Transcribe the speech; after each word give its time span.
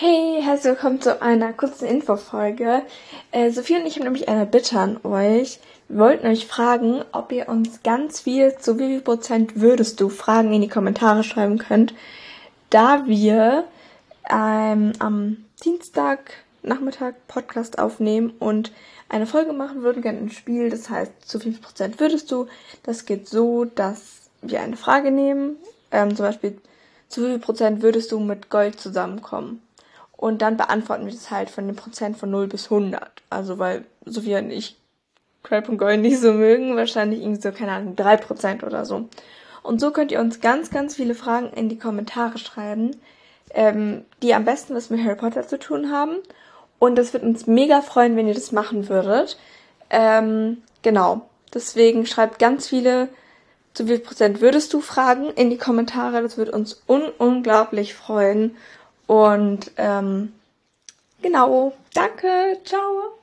Hey, 0.00 0.40
herzlich 0.40 0.74
willkommen 0.74 1.00
zu 1.00 1.20
einer 1.20 1.52
kurzen 1.52 1.88
Infofolge. 1.88 2.82
Äh, 3.32 3.50
Sophie 3.50 3.74
und 3.74 3.84
ich 3.84 3.96
haben 3.96 4.04
nämlich 4.04 4.28
eine 4.28 4.46
Bitte 4.46 4.78
an 4.78 5.00
euch. 5.02 5.58
Wir 5.88 5.98
wollten 5.98 6.28
euch 6.28 6.46
fragen, 6.46 7.02
ob 7.10 7.32
ihr 7.32 7.48
uns 7.48 7.82
ganz 7.82 8.20
viel 8.20 8.56
zu 8.58 8.78
wie 8.78 8.86
viel 8.86 9.00
Prozent 9.00 9.60
würdest 9.60 10.00
du 10.00 10.08
Fragen 10.08 10.52
in 10.52 10.60
die 10.60 10.68
Kommentare 10.68 11.24
schreiben 11.24 11.58
könnt, 11.58 11.94
da 12.70 13.08
wir 13.08 13.64
ähm, 14.30 14.92
am 15.00 15.38
Dienstag 15.64 16.30
Nachmittag 16.62 17.16
Podcast 17.26 17.80
aufnehmen 17.80 18.32
und 18.38 18.70
eine 19.08 19.26
Folge 19.26 19.52
machen 19.52 19.82
würden, 19.82 20.00
gerne 20.00 20.18
ein 20.18 20.30
Spiel. 20.30 20.70
Das 20.70 20.88
heißt, 20.88 21.28
zu 21.28 21.40
wie 21.40 21.50
viel 21.50 21.60
Prozent 21.60 21.98
würdest 21.98 22.30
du? 22.30 22.46
Das 22.84 23.04
geht 23.04 23.28
so, 23.28 23.64
dass 23.64 24.30
wir 24.42 24.60
eine 24.60 24.76
Frage 24.76 25.10
nehmen, 25.10 25.56
ähm, 25.90 26.14
zum 26.14 26.24
Beispiel, 26.24 26.56
zu 27.08 27.22
wie 27.22 27.30
viel 27.30 27.40
Prozent 27.40 27.82
würdest 27.82 28.12
du 28.12 28.20
mit 28.20 28.48
Gold 28.48 28.78
zusammenkommen? 28.78 29.60
Und 30.18 30.42
dann 30.42 30.56
beantworten 30.56 31.06
wir 31.06 31.12
das 31.12 31.30
halt 31.30 31.48
von 31.48 31.68
dem 31.68 31.76
Prozent 31.76 32.18
von 32.18 32.28
0 32.30 32.48
bis 32.48 32.64
100. 32.64 33.22
Also 33.30 33.58
weil 33.58 33.84
Sophia 34.04 34.40
und 34.40 34.50
ich 34.50 34.76
Crab 35.44 35.68
und 35.68 35.78
Gold 35.78 36.00
nicht 36.00 36.20
so 36.20 36.32
mögen, 36.32 36.76
wahrscheinlich 36.76 37.20
irgendwie 37.20 37.40
so, 37.40 37.52
keine 37.52 37.70
Ahnung, 37.70 37.94
3% 37.94 38.64
oder 38.64 38.84
so. 38.84 39.08
Und 39.62 39.80
so 39.80 39.92
könnt 39.92 40.10
ihr 40.10 40.18
uns 40.18 40.40
ganz, 40.40 40.70
ganz 40.70 40.96
viele 40.96 41.14
Fragen 41.14 41.50
in 41.54 41.68
die 41.68 41.78
Kommentare 41.78 42.36
schreiben, 42.38 42.96
ähm, 43.54 44.04
die 44.20 44.34
am 44.34 44.44
besten 44.44 44.74
was 44.74 44.90
mit 44.90 45.04
Harry 45.04 45.14
Potter 45.14 45.46
zu 45.46 45.56
tun 45.56 45.92
haben. 45.92 46.16
Und 46.80 46.96
das 46.96 47.12
wird 47.12 47.22
uns 47.22 47.46
mega 47.46 47.80
freuen, 47.80 48.16
wenn 48.16 48.26
ihr 48.26 48.34
das 48.34 48.50
machen 48.50 48.88
würdet. 48.88 49.38
Ähm, 49.88 50.58
genau. 50.82 51.28
Deswegen 51.54 52.06
schreibt 52.06 52.40
ganz 52.40 52.66
viele, 52.66 53.08
zu 53.72 53.84
wie 53.84 53.96
viel 53.96 54.00
Prozent 54.00 54.40
würdest 54.40 54.72
du 54.74 54.80
Fragen 54.80 55.30
in 55.30 55.48
die 55.48 55.58
Kommentare. 55.58 56.22
Das 56.22 56.36
wird 56.36 56.50
uns 56.50 56.82
un 56.88 57.04
unglaublich 57.18 57.94
freuen. 57.94 58.56
Und 59.08 59.72
ähm, 59.78 60.34
genau, 61.22 61.72
danke, 61.94 62.58
ciao. 62.64 63.18